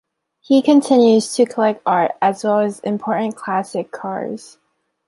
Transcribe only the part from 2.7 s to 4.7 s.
important classic cars.